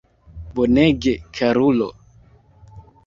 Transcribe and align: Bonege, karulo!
Bonege, 0.59 1.13
karulo! 1.39 1.91